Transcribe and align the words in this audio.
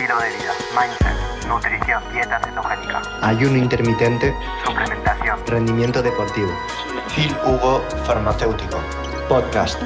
estilo 0.00 0.18
de 0.18 0.28
vida, 0.30 0.54
mindset, 0.74 1.46
nutrición, 1.46 2.02
dieta 2.10 2.40
cetogénica, 2.40 3.02
ayuno 3.20 3.58
intermitente, 3.58 4.34
suplementación, 4.64 5.46
rendimiento 5.46 6.02
deportivo. 6.02 6.48
Phil 7.14 7.30
Hugo 7.44 7.82
Farmacéutico, 8.06 8.80
podcast. 9.28 9.78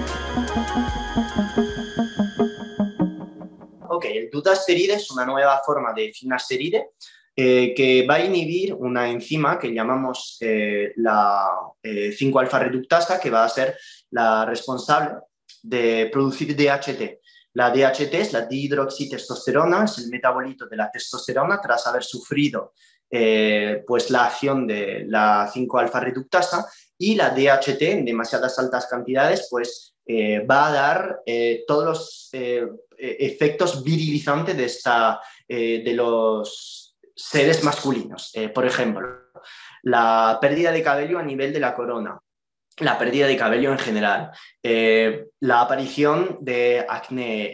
Ok, 3.89 4.05
el 4.05 4.31
dutasteride 4.31 4.95
es 4.95 5.11
una 5.11 5.27
nueva 5.27 5.61
forma 5.67 5.93
de 5.93 6.13
finasteride 6.13 6.91
eh, 7.35 7.75
que 7.75 8.07
va 8.09 8.15
a 8.15 8.25
inhibir 8.25 8.73
una 8.75 9.11
enzima 9.11 9.59
que 9.59 9.75
llamamos 9.75 10.37
eh, 10.41 10.93
la 10.95 11.51
5-alfa 11.83 12.59
eh, 12.59 12.65
reductasa, 12.65 13.19
que 13.19 13.31
va 13.31 13.45
a 13.45 13.49
ser 13.49 13.77
la 14.11 14.45
responsable 14.45 15.15
de 15.61 16.09
producir 16.13 16.55
DHT. 16.55 17.24
La 17.55 17.71
DHT 17.71 18.15
es 18.15 18.33
la 18.33 18.43
dihidroxitestosterona, 18.43 19.85
es 19.85 19.99
el 19.99 20.09
metabolito 20.11 20.67
de 20.67 20.77
la 20.77 20.91
testosterona 20.91 21.61
tras 21.61 21.87
haber 21.87 22.05
sufrido 22.05 22.73
pues 23.87 24.11
la 24.11 24.25
acción 24.25 24.67
de 24.67 25.05
la 25.07 25.49
5-alfa 25.49 26.01
reductasa 26.01 26.67
y 26.99 27.15
la 27.15 27.31
DHT 27.31 27.83
en 27.83 28.05
demasiadas 28.05 28.59
altas 28.59 28.87
cantidades 28.87 29.47
pues 29.49 29.95
va 30.51 30.67
a 30.67 30.73
dar 30.73 31.21
todos 31.65 31.85
los 31.85 32.31
efectos 32.99 33.85
virilizantes 33.85 34.57
de, 34.57 34.65
esta, 34.65 35.21
de 35.47 35.93
los 35.95 36.85
seres 37.15 37.63
masculinos. 37.63 38.31
Eh, 38.35 38.49
por 38.49 38.67
ejemplo, 38.67 39.07
la 39.83 40.39
pérdida 40.41 40.73
de 40.73 40.83
cabello 40.83 41.19
a 41.19 41.23
nivel 41.23 41.53
de 41.53 41.61
la 41.61 41.75
corona, 41.75 42.19
la 42.79 42.99
pérdida 42.99 43.27
de 43.27 43.37
cabello 43.37 43.71
en 43.71 43.79
general, 43.79 44.31
eh, 44.63 45.27
la 45.41 45.61
aparición 45.61 46.39
de 46.41 46.85
acné, 46.89 47.53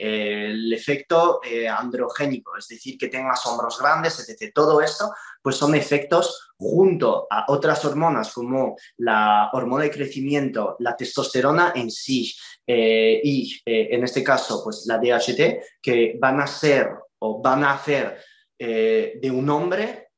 el 0.50 0.72
efecto 0.72 1.40
eh, 1.44 1.68
androgénico, 1.68 2.56
es 2.56 2.68
decir, 2.68 2.96
que 2.96 3.08
tengas 3.08 3.44
hombros 3.46 3.78
grandes, 3.78 4.18
etc. 4.18 4.50
Todo 4.54 4.80
esto 4.80 5.12
pues 5.42 5.56
son 5.56 5.74
efectos 5.74 6.52
junto 6.58 7.26
a 7.30 7.46
otras 7.48 7.84
hormonas 7.84 8.32
como 8.32 8.76
la 8.98 9.50
hormona 9.52 9.84
de 9.84 9.90
crecimiento, 9.90 10.76
la 10.80 10.96
testosterona 10.96 11.72
en 11.74 11.90
sí 11.90 12.34
y 12.66 13.60
en 13.64 14.04
este 14.04 14.22
caso 14.22 14.62
pues 14.62 14.84
la 14.86 14.98
DHT 14.98 15.80
que 15.82 16.16
van 16.20 16.40
a 16.40 16.46
ser 16.46 16.90
o 17.18 17.40
van 17.40 17.64
a 17.64 17.72
hacer 17.72 18.18
eh, 18.62 19.18
de 19.20 19.30
un 19.30 19.48
hombre 19.48 20.10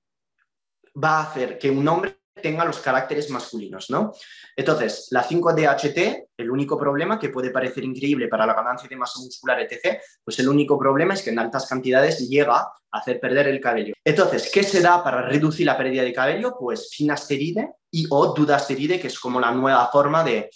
va 1.03 1.19
a 1.19 1.22
hacer 1.31 1.59
que 1.59 1.70
un 1.70 1.87
hombre 1.87 2.22
tenga 2.41 2.64
los 2.64 2.78
caracteres 2.78 3.30
masculinos, 3.30 3.91
¿no? 3.91 4.12
Entonces, 4.56 5.08
la 5.11 5.25
5-DHT, 5.25 6.28
el 6.36 6.50
único 6.50 6.78
problema 6.78 7.19
que 7.19 7.28
puede 7.28 7.50
parecer 7.50 7.84
increíble 7.84 8.28
para 8.28 8.47
la 8.47 8.55
ganancia 8.55 8.88
de 8.88 8.97
masa 8.97 9.20
muscular, 9.20 9.61
etc., 9.61 10.00
pues 10.25 10.38
el 10.38 10.48
único 10.48 10.78
problema 10.78 11.14
es 11.14 11.22
que 11.22 11.30
en 11.30 11.38
altas 11.38 11.66
cantidades 11.66 12.28
llega 12.28 12.56
a 12.56 12.72
hacer 12.91 13.20
perder 13.20 13.48
el 13.48 13.60
cabello. 13.60 13.94
Entonces, 14.05 14.50
¿qué 14.53 14.62
se 14.62 14.80
da 14.80 15.03
para 15.03 15.22
reducir 15.22 15.66
la 15.66 15.77
pérdida 15.77 16.03
de 16.03 16.12
cabello? 16.12 16.56
Pues 16.58 16.91
finasteride 16.94 17.75
y 17.91 18.06
o 18.08 18.34
dudasteride, 18.34 18.98
que 18.98 19.08
es 19.08 19.19
como 19.19 19.41
la 19.41 19.53
nueva 19.53 19.88
forma 19.91 20.25
de, 20.25 20.50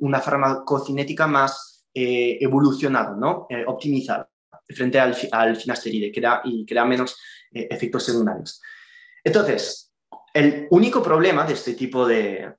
una 0.00 0.20
farmacocinética 0.20 1.26
más 1.26 1.86
eh, 1.94 2.38
evolucionada, 2.40 3.14
¿no? 3.16 3.46
Eh, 3.50 3.64
optimizada 3.66 4.28
frente 4.68 5.00
al, 5.00 5.14
finasteride 5.56 6.12
y 6.44 6.66
crea 6.66 6.84
menos 6.84 7.16
eh, 7.52 7.68
efectos 7.70 8.04
secundarios. 8.04 8.60
Entonces, 9.24 9.87
el 10.34 10.68
único 10.70 11.02
problema 11.02 11.44
de 11.44 11.54
este 11.54 11.74
tipo 11.74 12.06
de, 12.06 12.54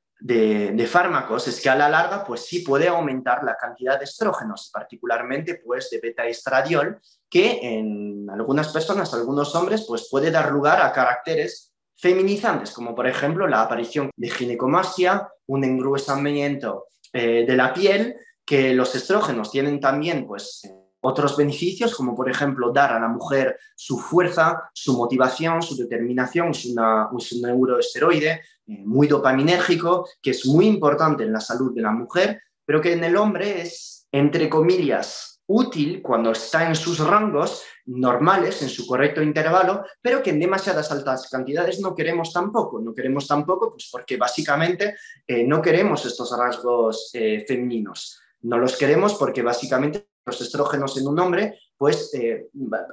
fármacos 0.88 1.48
es 1.48 1.62
que 1.62 1.70
a 1.70 1.76
la 1.76 1.90
larga 1.90 2.24
pues 2.26 2.46
sí 2.46 2.60
puede 2.60 2.88
aumentar 2.88 3.44
la 3.44 3.56
cantidad 3.56 3.98
de 3.98 4.06
estrógenos, 4.06 4.70
particularmente 4.74 5.62
pues 5.64 5.90
de 5.90 6.00
beta-estradiol, 6.00 7.00
que 7.30 7.60
en 7.62 8.28
algunas 8.30 8.70
personas, 8.74 9.14
algunos 9.14 9.56
hombres, 9.56 9.86
pues 9.88 10.08
puede 10.10 10.32
dar 10.32 10.52
lugar 10.52 10.82
a 10.82 10.92
caracteres 10.92 11.72
feminizantes, 11.96 12.72
como 12.72 12.96
por 12.96 13.08
ejemplo 13.08 13.48
la 13.48 13.62
aparición 13.62 14.10
de 14.16 14.30
ginecomastia, 14.30 15.28
un 15.48 15.64
engruesamiento 15.64 16.88
eh, 17.14 17.46
de 17.48 17.56
la 17.56 17.74
piel, 17.74 18.16
que 18.46 18.74
los 18.74 18.96
estrógenos 18.96 19.52
tienen 19.52 19.80
también 19.80 20.26
pues 20.26 20.62
otros 21.02 21.38
beneficios, 21.38 21.96
como 21.96 22.16
por 22.16 22.30
ejemplo 22.30 22.72
dar 22.72 22.94
a 22.94 23.00
la 23.00 23.08
mujer 23.08 23.58
su 23.76 23.98
fuerza, 23.98 24.70
su 24.74 24.98
motivación, 24.98 25.62
su 25.62 25.76
determinación, 25.76 26.50
es, 26.50 26.66
un 26.66 27.42
neuroesteroide 27.42 28.32
eh, 28.32 28.42
muy 28.86 29.08
dopaminérgico, 29.08 30.08
que 30.22 30.32
es 30.32 30.46
muy 30.46 30.68
importante 30.68 31.24
en 31.24 31.34
la 31.34 31.40
salud 31.40 31.74
de 31.74 31.82
la 31.82 31.92
mujer, 31.92 32.42
pero 32.66 32.82
que 32.82 32.94
en 32.94 33.04
el 33.04 33.18
hombre 33.18 33.62
es, 33.62 34.08
entre 34.12 34.50
comillas, 34.50 35.30
útil 35.50 36.02
cuando 36.04 36.32
está 36.32 36.68
en 36.68 36.76
sus 36.76 37.00
rangos 37.00 37.64
normales, 37.88 38.62
en 38.62 38.70
su 38.70 38.86
correcto 38.86 39.22
intervalo, 39.22 39.84
pero 40.00 40.22
que 40.22 40.30
en 40.30 40.40
demasiadas 40.40 40.92
altas 40.92 41.28
cantidades 41.30 41.80
no 41.80 41.96
queremos 41.96 42.32
tampoco. 42.32 42.80
No 42.80 42.94
queremos 42.94 43.28
tampoco, 43.28 43.72
pues 43.72 43.90
porque 43.92 44.16
básicamente 44.16 44.96
eh, 45.26 45.44
no 45.44 45.62
queremos 45.62 46.06
estos 46.06 46.38
rasgos 46.38 47.10
eh, 47.14 47.44
femeninos. 47.48 48.22
No 48.42 48.58
los 48.58 48.78
queremos 48.78 49.16
porque 49.16 49.42
básicamente 49.42 50.08
los 50.30 50.42
estrógenos 50.42 50.96
en 50.98 51.08
un 51.08 51.20
hombre 51.20 51.60
pues 51.80 52.14
eh, 52.14 52.50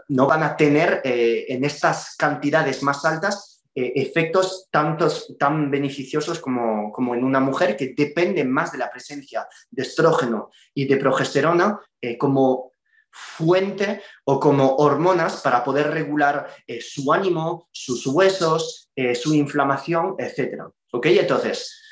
no 0.08 0.26
van 0.28 0.44
a 0.44 0.56
tener 0.56 1.00
eh, 1.04 1.46
en 1.48 1.64
estas 1.64 2.14
cantidades 2.16 2.84
más 2.84 3.04
altas 3.04 3.64
eh, 3.74 3.92
efectos 3.96 4.68
tantos, 4.70 5.34
tan 5.38 5.72
beneficiosos 5.72 6.38
como, 6.38 6.92
como, 6.92 7.16
en 7.16 7.24
una 7.24 7.40
mujer 7.40 7.76
que 7.76 7.94
dependen 7.96 8.48
más 8.48 8.70
de 8.70 8.78
la 8.78 8.90
presencia 8.90 9.46
de 9.70 9.82
estrógeno 9.82 10.50
y 10.72 10.86
de 10.86 10.96
progesterona 10.96 11.80
como 12.18 12.70
fuente 13.10 14.02
o 14.24 14.38
como 14.38 14.76
hormonas 14.76 15.40
para 15.42 15.64
poder 15.64 15.90
regular 15.90 16.48
su 16.80 17.12
ánimo, 17.12 17.68
sus 17.72 18.06
huesos, 18.06 18.90
su 19.20 19.34
inflamación, 19.34 20.14
etc. 20.18 20.62
¿Ok? 20.92 21.06
Entonces, 21.06 21.82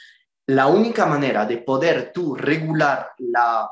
la 0.46 0.68
única 0.68 1.06
manera 1.06 1.44
de 1.44 1.58
poder 1.58 2.12
tú 2.12 2.36
regular 2.36 3.10
la 3.18 3.68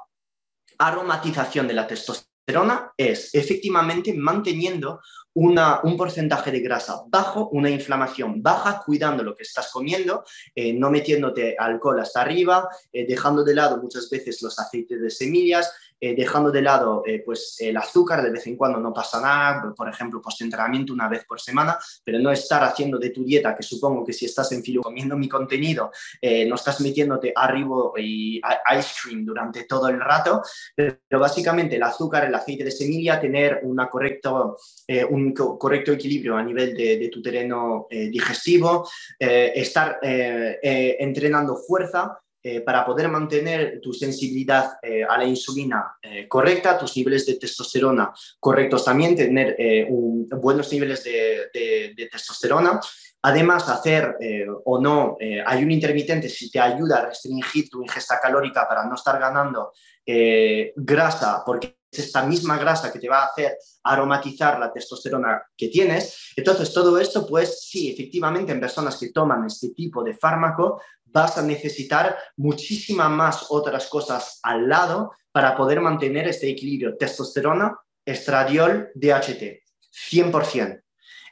aromatización 0.78 1.69
de 1.69 1.75
la 1.75 1.87
testosterona 1.87 2.93
es 2.97 3.34
efectivamente 3.34 4.12
manteniendo 4.15 5.00
un 5.34 5.97
porcentaje 5.97 6.50
de 6.50 6.60
grasa 6.60 7.03
bajo, 7.06 7.49
una 7.50 7.71
inflamación 7.71 8.43
baja, 8.43 8.83
cuidando 8.84 9.22
lo 9.22 9.34
que 9.34 9.44
estás 9.44 9.71
comiendo, 9.72 10.25
eh, 10.55 10.75
no 10.75 10.91
metiéndote 10.91 11.56
alcohol 11.59 12.00
hasta 12.00 12.21
arriba, 12.21 12.69
eh, 12.93 13.06
dejando 13.06 13.43
de 13.43 13.55
lado 13.55 13.78
muchas 13.78 14.10
veces 14.10 14.43
los 14.43 14.59
aceites 14.59 15.00
de 15.00 15.10
semillas, 15.10 15.72
eh, 16.05 16.17
dejando 16.17 16.51
de 16.51 16.63
lado 16.63 17.05
eh, 17.07 17.23
pues, 17.25 17.55
el 17.61 17.77
azúcar, 17.77 18.25
de 18.25 18.31
vez 18.31 18.45
en 18.49 18.57
cuando 18.57 18.81
no 18.81 18.93
pasa 18.93 19.21
nada, 19.21 19.73
por 19.73 19.89
ejemplo, 19.89 20.21
post-entrenamiento 20.21 20.93
una 20.93 21.09
vez 21.09 21.25
por 21.25 21.41
semana, 21.41 21.79
pero 22.03 22.19
no 22.19 22.33
estar 22.33 22.65
haciendo 22.65 22.99
de 22.99 23.11
tu 23.11 23.23
dieta, 23.23 23.55
que 23.55 23.63
supongo 23.63 24.05
que 24.05 24.13
si 24.13 24.25
estás 24.25 24.51
en 24.51 24.65
filo 24.65 24.83
comiendo 24.83 25.17
mi 25.17 25.29
contenido, 25.29 25.93
eh, 26.21 26.45
no 26.45 26.57
estás 26.57 26.81
metiéndote 26.81 27.33
arriba 27.37 27.93
y 27.99 28.39
ice 28.77 28.95
cream 29.01 29.25
durante 29.25 29.63
todo 29.63 29.87
el 29.87 30.01
rato, 30.01 30.43
pero 30.75 31.21
básicamente 31.21 31.77
el 31.77 31.83
azúcar, 31.85 32.25
el 32.25 32.34
aceite 32.34 32.65
de 32.65 32.73
semilla, 32.73 33.21
tener 33.21 33.61
una 33.63 33.89
correcto, 33.89 34.57
un 35.11 35.33
correcto 35.33 35.93
equilibrio 35.93 36.37
a 36.37 36.43
nivel 36.43 36.75
de, 36.75 36.99
de 36.99 37.09
tu 37.11 37.23
terreno 37.23 37.87
digestivo, 37.89 38.89
estar 39.21 40.01
entrenando 40.03 41.55
fuerza, 41.55 42.19
eh, 42.44 42.60
para 42.60 42.84
poder 42.84 43.08
mantener 43.08 43.80
tu 43.80 43.92
sensibilidad 43.92 44.72
eh, 44.82 45.04
a 45.08 45.16
la 45.16 45.25
insulina 45.25 45.97
eh, 46.03 46.26
correcta, 46.26 46.76
tus 46.76 46.97
niveles 46.97 47.25
de 47.25 47.36
testosterona 47.36 48.12
correctos 48.41 48.84
también, 48.84 49.14
tener 49.14 49.56
buenos 50.41 50.72
niveles 50.72 51.04
de, 51.04 51.94
testosterona. 52.10 52.80
Además, 53.22 53.69
hacer 53.69 54.16
o 54.64 54.80
no 54.80 55.16
hay 55.47 55.62
un 55.62 55.70
intermitente 55.70 56.28
si 56.28 56.50
te 56.50 56.58
ayuda 56.58 56.98
a 56.98 57.06
restringir 57.06 57.70
tu 57.70 57.80
ingesta 57.80 58.19
calórica 58.20 58.66
para 58.69 58.84
no 58.86 58.97
estar 58.97 59.20
ganando 59.20 59.70
grasa, 60.74 61.44
porque 61.47 61.76
es 61.92 62.06
esta 62.06 62.24
misma 62.24 62.59
grasa 62.59 62.91
que 62.92 62.98
te 62.98 63.09
va 63.09 63.22
a 63.22 63.26
hacer 63.26 63.56
aromatizar 63.84 64.59
la 64.59 64.72
testosterona 64.72 65.42
que 65.56 65.68
tienes. 65.68 66.33
Entonces, 66.34 66.72
todo 66.72 66.98
esto, 66.98 67.27
pues 67.27 67.68
sí, 67.68 67.92
efectivamente, 67.92 68.53
en 68.53 68.60
personas 68.60 68.97
que 68.97 69.10
toman 69.10 69.45
este 69.45 69.71
tipo 69.71 70.03
de 70.03 70.15
fármaco, 70.15 70.80
vas 71.12 71.38
a 71.38 71.42
necesitar 71.42 72.16
muchísimas 72.36 73.10
más 73.10 73.47
otras 73.50 73.86
cosas 73.86 74.41
al 74.42 74.68
lado 74.68 75.12
para 75.30 75.56
poder 75.56 75.80
mantener 75.80 76.28
este 76.28 76.48
equilibrio 76.48 76.97
testosterona, 76.97 77.76
estradiol, 78.04 78.91
DHT, 78.94 79.62
100%. 80.10 80.82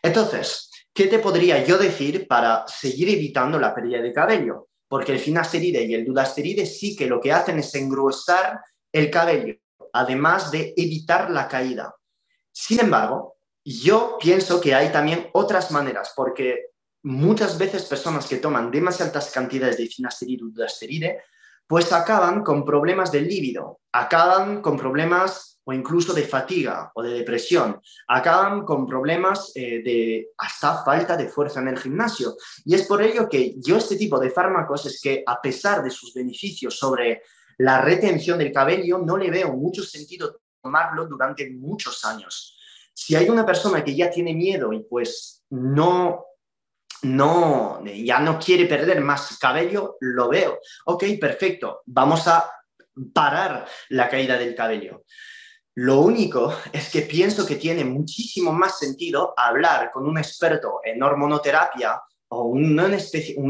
Entonces, 0.02 0.70
¿qué 0.92 1.06
te 1.06 1.18
podría 1.18 1.64
yo 1.64 1.78
decir 1.78 2.26
para 2.26 2.66
seguir 2.66 3.08
evitando 3.08 3.58
la 3.58 3.74
pérdida 3.74 4.00
de 4.00 4.12
cabello? 4.12 4.68
Porque 4.88 5.12
el 5.12 5.18
finasteride 5.18 5.82
y 5.84 5.94
el 5.94 6.04
dudasteride 6.04 6.66
sí 6.66 6.96
que 6.96 7.06
lo 7.06 7.20
que 7.20 7.32
hacen 7.32 7.58
es 7.58 7.74
engrosar 7.74 8.60
el 8.92 9.10
cabello, 9.10 9.54
además 9.92 10.50
de 10.50 10.74
evitar 10.76 11.30
la 11.30 11.46
caída. 11.46 11.94
Sin 12.50 12.80
embargo, 12.80 13.36
yo 13.64 14.16
pienso 14.18 14.60
que 14.60 14.74
hay 14.74 14.90
también 14.90 15.28
otras 15.32 15.70
maneras, 15.70 16.12
porque 16.16 16.70
muchas 17.02 17.58
veces 17.58 17.84
personas 17.84 18.26
que 18.26 18.36
toman 18.36 18.70
demasiadas 18.70 19.30
cantidades 19.30 19.76
de 19.76 19.86
finasteride 19.86 20.44
o 20.44 20.48
dudasteride, 20.48 21.22
pues 21.66 21.92
acaban 21.92 22.42
con 22.42 22.64
problemas 22.64 23.12
del 23.12 23.28
líbido, 23.28 23.80
acaban 23.92 24.60
con 24.60 24.76
problemas 24.76 25.60
o 25.64 25.72
incluso 25.72 26.12
de 26.12 26.24
fatiga 26.24 26.90
o 26.94 27.02
de 27.02 27.10
depresión. 27.10 27.80
Acaban 28.08 28.64
con 28.64 28.86
problemas 28.86 29.52
eh, 29.54 29.82
de 29.82 30.28
hasta 30.38 30.82
falta 30.82 31.16
de 31.16 31.28
fuerza 31.28 31.60
en 31.60 31.68
el 31.68 31.78
gimnasio. 31.78 32.34
Y 32.64 32.74
es 32.74 32.86
por 32.86 33.02
ello 33.02 33.28
que 33.28 33.54
yo 33.58 33.76
este 33.76 33.96
tipo 33.96 34.18
de 34.18 34.30
fármacos 34.30 34.86
es 34.86 35.00
que 35.00 35.22
a 35.24 35.40
pesar 35.40 35.82
de 35.82 35.90
sus 35.90 36.12
beneficios 36.12 36.76
sobre 36.76 37.22
la 37.58 37.80
retención 37.80 38.38
del 38.38 38.52
cabello, 38.52 38.98
no 38.98 39.16
le 39.16 39.30
veo 39.30 39.52
mucho 39.52 39.82
sentido 39.82 40.40
tomarlo 40.62 41.06
durante 41.06 41.48
muchos 41.50 42.04
años. 42.04 42.58
Si 42.92 43.14
hay 43.14 43.28
una 43.28 43.46
persona 43.46 43.84
que 43.84 43.94
ya 43.94 44.10
tiene 44.10 44.34
miedo 44.34 44.72
y 44.72 44.82
pues 44.82 45.44
no 45.50 46.24
no, 47.02 47.82
ya 47.84 48.20
no 48.20 48.38
quiere 48.38 48.66
perder 48.66 49.00
más 49.00 49.38
cabello, 49.38 49.96
lo 50.00 50.28
veo. 50.28 50.58
Ok, 50.86 51.04
perfecto, 51.20 51.82
vamos 51.86 52.26
a 52.28 52.50
parar 53.14 53.66
la 53.88 54.08
caída 54.08 54.36
del 54.36 54.54
cabello. 54.54 55.04
Lo 55.74 56.00
único 56.00 56.54
es 56.72 56.90
que 56.90 57.02
pienso 57.02 57.46
que 57.46 57.56
tiene 57.56 57.84
muchísimo 57.84 58.52
más 58.52 58.78
sentido 58.78 59.32
hablar 59.36 59.90
con 59.90 60.06
un 60.06 60.18
experto 60.18 60.80
en 60.84 61.02
hormonoterapia 61.02 62.02
o 62.32 62.44
un, 62.44 62.74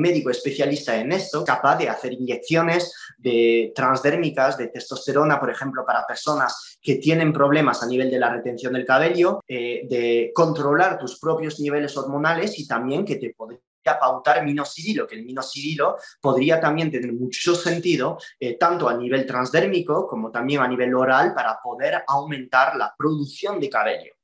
médico 0.00 0.30
especialista 0.30 0.96
en 0.96 1.12
esto, 1.12 1.44
capaz 1.44 1.76
de 1.76 1.88
hacer 1.88 2.14
inyecciones 2.14 2.94
de 3.18 3.72
transdérmicas 3.74 4.56
de 4.56 4.68
testosterona, 4.68 5.38
por 5.38 5.50
ejemplo, 5.50 5.84
para 5.84 6.06
personas 6.06 6.78
que 6.80 6.96
tienen 6.96 7.32
problemas 7.32 7.82
a 7.82 7.86
nivel 7.86 8.10
de 8.10 8.18
la 8.18 8.30
retención 8.30 8.72
del 8.72 8.86
cabello, 8.86 9.40
eh, 9.46 9.82
de 9.88 10.32
controlar 10.34 10.98
tus 10.98 11.18
propios 11.18 11.60
niveles 11.60 11.96
hormonales 11.96 12.58
y 12.58 12.66
también 12.66 13.04
que 13.04 13.16
te 13.16 13.34
podría 13.34 13.60
pautar 14.00 14.44
minoxidilo, 14.44 15.06
que 15.06 15.16
el 15.16 15.24
minoxidilo 15.24 15.96
podría 16.20 16.58
también 16.58 16.90
tener 16.90 17.12
mucho 17.12 17.54
sentido, 17.54 18.18
eh, 18.38 18.56
tanto 18.56 18.88
a 18.88 18.96
nivel 18.96 19.26
transdérmico 19.26 20.06
como 20.06 20.30
también 20.30 20.62
a 20.62 20.68
nivel 20.68 20.94
oral, 20.94 21.34
para 21.34 21.58
poder 21.62 22.02
aumentar 22.06 22.76
la 22.76 22.94
producción 22.96 23.60
de 23.60 23.68
cabello. 23.68 24.19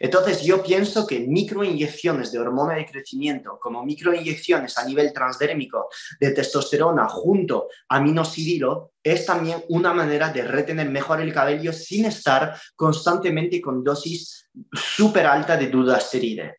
Entonces, 0.00 0.42
yo 0.42 0.62
pienso 0.62 1.06
que 1.06 1.20
microinyecciones 1.20 2.32
de 2.32 2.38
hormona 2.38 2.74
de 2.74 2.86
crecimiento, 2.86 3.58
como 3.60 3.84
microinyecciones 3.84 4.76
a 4.78 4.84
nivel 4.84 5.12
transdérmico 5.12 5.88
de 6.20 6.30
testosterona 6.30 7.08
junto 7.08 7.68
a 7.88 8.00
minoxidilo, 8.00 8.92
es 9.02 9.26
también 9.26 9.64
una 9.68 9.92
manera 9.92 10.30
de 10.30 10.42
retener 10.44 10.88
mejor 10.88 11.20
el 11.20 11.32
cabello 11.32 11.72
sin 11.72 12.06
estar 12.06 12.58
constantemente 12.76 13.60
con 13.60 13.82
dosis 13.82 14.48
súper 14.72 15.26
alta 15.26 15.56
de 15.56 15.68
dudasteride. 15.68 16.58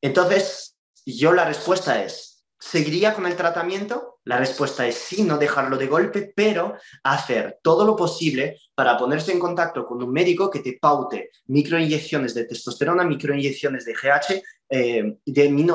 Entonces, 0.00 0.76
yo 1.04 1.32
la 1.32 1.44
respuesta 1.44 2.02
es, 2.02 2.27
¿Seguiría 2.60 3.14
con 3.14 3.24
el 3.26 3.36
tratamiento? 3.36 4.18
La 4.24 4.36
respuesta 4.36 4.84
es 4.86 4.96
sí, 4.96 5.22
no 5.22 5.38
dejarlo 5.38 5.76
de 5.76 5.86
golpe, 5.86 6.32
pero 6.34 6.76
hacer 7.04 7.60
todo 7.62 7.84
lo 7.84 7.94
posible 7.94 8.58
para 8.74 8.96
ponerse 8.96 9.32
en 9.32 9.38
contacto 9.38 9.86
con 9.86 10.02
un 10.02 10.12
médico 10.12 10.50
que 10.50 10.58
te 10.58 10.76
paute 10.80 11.30
microinyecciones 11.46 12.34
de 12.34 12.44
testosterona, 12.44 13.04
microinyecciones 13.04 13.84
de 13.84 13.94
GH, 13.94 14.42
eh, 14.70 15.18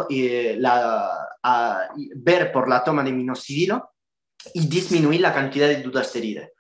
eh, 0.10 0.60
ver 2.16 2.52
por 2.52 2.70
la 2.70 2.84
toma 2.84 3.04
de 3.04 3.12
minoxidilo 3.14 3.92
y 4.54 4.68
disminuir 4.68 5.22
la 5.22 5.34
cantidad 5.34 5.70
de 5.70 5.82
dudasteride. 5.82 6.54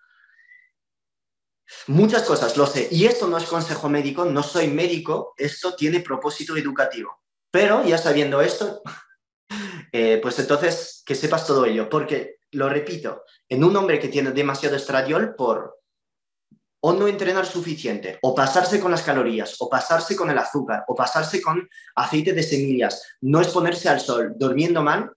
Muchas 1.88 2.24
cosas, 2.24 2.56
lo 2.56 2.66
sé. 2.66 2.88
Y 2.92 3.06
esto 3.06 3.28
no 3.28 3.38
es 3.38 3.44
consejo 3.44 3.90
médico, 3.90 4.24
no 4.24 4.42
soy 4.42 4.68
médico, 4.68 5.34
esto 5.38 5.76
tiene 5.76 6.00
propósito 6.00 6.56
educativo. 6.56 7.24
Pero 7.52 7.86
ya 7.86 7.98
sabiendo 7.98 8.42
esto, 8.42 8.82
eh, 9.96 10.20
pues 10.22 10.40
entonces 10.40 11.04
que 11.06 11.14
sepas 11.14 11.46
todo 11.46 11.66
ello, 11.66 11.88
porque, 11.88 12.38
lo 12.52 12.68
repito, 12.68 13.24
en 13.48 13.64
un 13.64 13.76
hombre 13.76 14.00
que 14.00 14.08
tiene 14.08 14.32
demasiado 14.32 14.76
estradiol 14.76 15.36
por 15.36 15.80
o 16.86 16.94
no 16.94 17.08
entrenar 17.08 17.46
suficiente, 17.46 18.18
o 18.24 18.36
pasarse 18.36 18.80
con 18.80 18.92
las 18.92 19.04
calorías, 19.04 19.56
o 19.60 19.70
pasarse 19.70 20.18
con 20.18 20.30
el 20.30 20.38
azúcar, 20.38 20.84
o 20.88 20.96
pasarse 20.96 21.42
con 21.42 21.70
aceite 21.96 22.34
de 22.34 22.44
semillas, 22.44 23.02
no 23.22 23.40
exponerse 23.40 23.88
al 23.88 24.02
sol, 24.02 24.34
durmiendo 24.36 24.84
mal, 24.84 25.14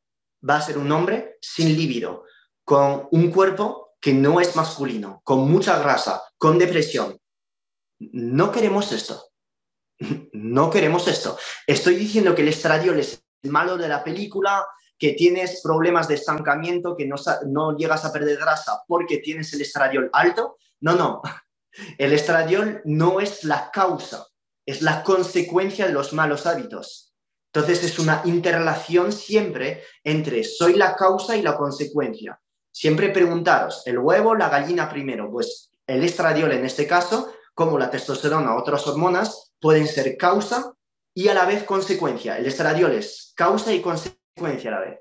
va 0.48 0.58
a 0.58 0.62
ser 0.62 0.78
un 0.78 0.92
hombre 0.92 1.38
sin 1.40 1.74
líbido, 1.76 2.24
con 2.64 3.08
un 3.10 3.32
cuerpo 3.32 3.96
que 4.00 4.12
no 4.12 4.40
es 4.40 4.54
masculino, 4.54 5.22
con 5.24 5.50
mucha 5.50 5.78
grasa, 5.78 6.22
con 6.38 6.58
depresión. 6.58 7.18
No 7.98 8.52
queremos 8.52 8.92
esto. 8.92 9.30
No 10.32 10.70
queremos 10.70 11.08
esto. 11.08 11.38
Estoy 11.66 11.96
diciendo 11.96 12.34
que 12.34 12.42
el 12.42 12.48
estradiol 12.48 13.00
es 13.00 13.25
malo 13.48 13.76
de 13.76 13.88
la 13.88 14.02
película, 14.02 14.66
que 14.98 15.12
tienes 15.12 15.60
problemas 15.62 16.08
de 16.08 16.14
estancamiento, 16.14 16.96
que 16.96 17.06
no, 17.06 17.16
no 17.46 17.76
llegas 17.76 18.04
a 18.04 18.12
perder 18.12 18.38
grasa 18.38 18.82
porque 18.86 19.18
tienes 19.18 19.52
el 19.52 19.60
estradiol 19.60 20.10
alto. 20.12 20.56
No, 20.80 20.94
no. 20.94 21.22
El 21.98 22.14
estradiol 22.14 22.80
no 22.86 23.20
es 23.20 23.44
la 23.44 23.70
causa, 23.70 24.26
es 24.64 24.80
la 24.80 25.02
consecuencia 25.02 25.86
de 25.86 25.92
los 25.92 26.14
malos 26.14 26.46
hábitos. 26.46 27.12
Entonces 27.52 27.84
es 27.84 27.98
una 27.98 28.22
interrelación 28.24 29.12
siempre 29.12 29.82
entre 30.02 30.42
soy 30.42 30.74
la 30.74 30.94
causa 30.94 31.36
y 31.36 31.42
la 31.42 31.54
consecuencia. 31.54 32.40
Siempre 32.72 33.10
preguntaros, 33.10 33.82
¿el 33.86 33.98
huevo 33.98 34.34
la 34.34 34.48
gallina 34.48 34.88
primero? 34.88 35.30
Pues 35.30 35.70
el 35.86 36.02
estradiol 36.02 36.52
en 36.52 36.64
este 36.64 36.86
caso, 36.86 37.32
como 37.54 37.78
la 37.78 37.90
testosterona 37.90 38.54
o 38.54 38.58
otras 38.58 38.86
hormonas, 38.86 39.52
pueden 39.60 39.86
ser 39.86 40.16
causa 40.16 40.75
y 41.16 41.28
a 41.28 41.34
la 41.34 41.46
vez 41.46 41.64
consecuencia. 41.64 42.36
El 42.36 42.44
estradiol 42.44 42.92
es 42.92 43.32
causa 43.34 43.72
y 43.72 43.80
consecuencia 43.80 44.68
a 44.70 44.74
la 44.74 44.80
vez. 44.80 45.00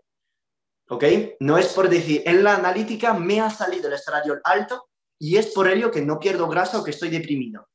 ¿Ok? 0.87 1.03
No 1.41 1.57
es 1.57 1.73
por 1.73 1.89
decir, 1.89 2.23
en 2.25 2.41
la 2.41 2.55
analítica 2.55 3.13
me 3.13 3.41
ha 3.41 3.49
salido 3.49 3.89
el 3.89 3.95
estradiol 3.95 4.39
alto 4.45 4.87
y 5.19 5.35
es 5.35 5.47
por 5.47 5.67
ello 5.67 5.91
que 5.91 6.01
no 6.01 6.17
pierdo 6.17 6.47
grasa 6.47 6.79
o 6.79 6.83
que 6.85 6.91
estoy 6.91 7.09
deprimido. 7.09 7.67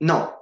No, 0.00 0.40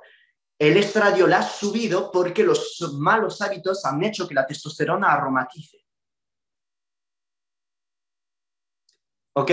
el 0.61 0.77
estradiol 0.77 1.33
ha 1.33 1.43
subido 1.43 2.13
porque 2.13 2.45
los 2.45 2.79
malos 2.99 3.43
hábitos 3.43 3.85
han 3.85 4.05
hecho 4.05 4.29
que 4.29 4.35
la 4.35 4.47
testosterona 4.47 5.13
aromatice. 5.13 5.85
¿Ok? 9.37 9.51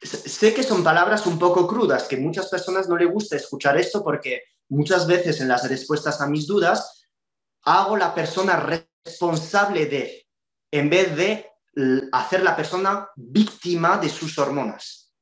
Sé 0.00 0.54
que 0.54 0.62
son 0.62 0.84
palabras 0.84 1.26
un 1.26 1.40
poco 1.40 1.66
crudas, 1.66 2.06
que 2.06 2.18
muchas 2.18 2.48
personas 2.48 2.88
no 2.88 2.96
les 2.96 3.10
gusta 3.10 3.34
escuchar 3.34 3.76
esto 3.76 4.04
porque 4.04 4.44
muchas 4.68 5.06
veces 5.06 5.40
en 5.40 5.48
las 5.48 5.68
respuestas 5.68 6.20
a 6.20 6.26
mis 6.26 6.46
dudas, 6.46 7.06
hago 7.62 7.96
la 7.96 8.14
persona 8.14 8.84
responsable 9.04 9.86
de, 9.86 10.26
en 10.70 10.90
vez 10.90 11.16
de 11.16 11.50
hacer 12.12 12.42
la 12.42 12.56
persona 12.56 13.08
víctima 13.16 13.98
de 13.98 14.08
sus 14.08 14.38
hormonas. 14.38 15.12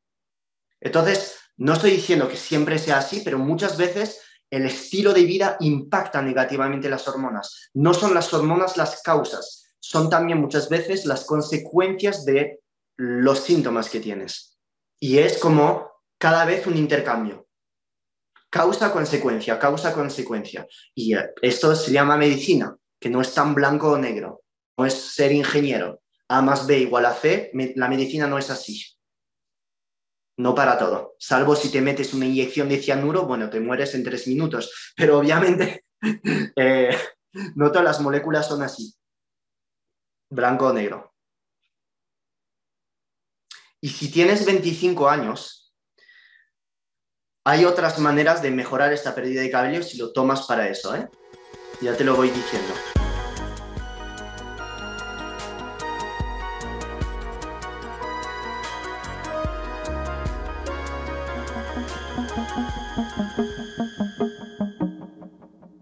Entonces, 0.80 1.36
no 1.56 1.74
estoy 1.74 1.92
diciendo 1.92 2.28
que 2.28 2.36
siempre 2.36 2.78
sea 2.78 2.98
así, 2.98 3.22
pero 3.24 3.38
muchas 3.38 3.76
veces 3.76 4.20
el 4.50 4.66
estilo 4.66 5.12
de 5.12 5.24
vida 5.24 5.56
impacta 5.60 6.22
negativamente 6.22 6.88
las 6.88 7.06
hormonas. 7.08 7.70
No 7.74 7.94
son 7.94 8.14
las 8.14 8.32
hormonas 8.32 8.76
las 8.76 9.02
causas, 9.02 9.74
son 9.80 10.08
también 10.08 10.40
muchas 10.40 10.68
veces 10.68 11.04
las 11.04 11.24
consecuencias 11.24 12.24
de 12.24 12.60
los 12.96 13.40
síntomas 13.40 13.90
que 13.90 14.00
tienes. 14.00 14.58
Y 14.98 15.18
es 15.18 15.38
como 15.38 15.90
cada 16.18 16.44
vez 16.44 16.66
un 16.66 16.76
intercambio 16.76 17.45
causa-consecuencia, 18.56 19.58
causa-consecuencia. 19.58 20.66
Y 20.94 21.14
eh, 21.14 21.30
esto 21.42 21.74
se 21.74 21.92
llama 21.92 22.16
medicina, 22.16 22.76
que 22.98 23.10
no 23.10 23.20
es 23.20 23.34
tan 23.34 23.54
blanco 23.54 23.92
o 23.92 23.98
negro, 23.98 24.42
no 24.78 24.86
es 24.86 24.94
ser 24.94 25.32
ingeniero. 25.32 26.00
A 26.28 26.42
más 26.42 26.66
B 26.66 26.78
igual 26.78 27.06
a 27.06 27.14
C, 27.14 27.50
la 27.76 27.88
medicina 27.88 28.26
no 28.26 28.38
es 28.38 28.50
así. 28.50 28.82
No 30.38 30.54
para 30.54 30.76
todo, 30.76 31.14
salvo 31.18 31.56
si 31.56 31.70
te 31.70 31.80
metes 31.80 32.12
una 32.12 32.26
inyección 32.26 32.68
de 32.68 32.82
cianuro, 32.82 33.26
bueno, 33.26 33.48
te 33.48 33.60
mueres 33.60 33.94
en 33.94 34.04
tres 34.04 34.26
minutos, 34.26 34.92
pero 34.96 35.18
obviamente 35.18 35.84
eh, 36.56 36.94
no 37.54 37.70
todas 37.70 37.84
las 37.84 38.00
moléculas 38.00 38.46
son 38.46 38.62
así, 38.62 38.94
blanco 40.30 40.66
o 40.66 40.72
negro. 40.72 41.14
Y 43.80 43.88
si 43.88 44.10
tienes 44.10 44.44
25 44.44 45.08
años, 45.08 45.65
hay 47.46 47.64
otras 47.64 48.00
maneras 48.00 48.42
de 48.42 48.50
mejorar 48.50 48.92
esta 48.92 49.14
pérdida 49.14 49.40
de 49.40 49.50
cabello 49.52 49.80
si 49.80 49.98
lo 49.98 50.10
tomas 50.12 50.46
para 50.46 50.68
eso, 50.68 50.96
¿eh? 50.96 51.06
Ya 51.80 51.96
te 51.96 52.02
lo 52.02 52.16
voy 52.16 52.28
diciendo. 52.30 52.74